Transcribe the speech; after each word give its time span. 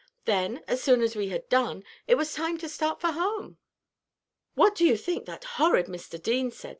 Then, 0.25 0.63
as 0.67 0.81
soon 0.81 1.03
as 1.03 1.15
we 1.15 1.29
had 1.29 1.47
done, 1.47 1.83
it 2.07 2.15
was 2.15 2.33
time 2.33 2.57
to 2.57 2.67
start 2.67 2.99
for 2.99 3.11
home." 3.11 3.59
"What 4.55 4.73
do 4.73 4.83
you 4.83 4.97
think 4.97 5.25
that 5.27 5.43
horrid 5.43 5.85
Mr. 5.85 6.19
Deane 6.19 6.49
said?" 6.49 6.69